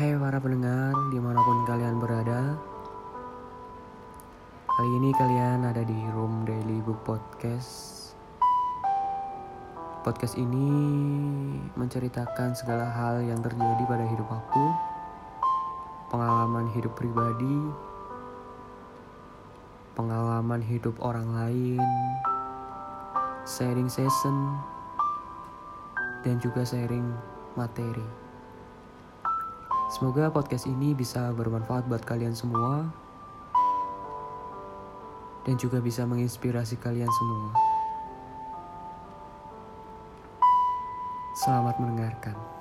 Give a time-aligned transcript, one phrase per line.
[0.00, 2.56] Hai para pendengar di mana pun kalian berada.
[4.64, 8.16] Kali ini kalian ada di Room Daily Book Podcast.
[10.00, 10.72] Podcast ini
[11.76, 14.66] menceritakan segala hal yang terjadi pada hidup aku
[16.08, 17.60] Pengalaman hidup pribadi
[19.92, 21.84] Pengalaman hidup orang lain
[23.44, 24.56] Sharing session
[26.24, 27.04] Dan juga sharing
[27.52, 28.29] materi
[29.90, 32.86] Semoga podcast ini bisa bermanfaat buat kalian semua
[35.42, 37.50] dan juga bisa menginspirasi kalian semua.
[41.42, 42.59] Selamat mendengarkan.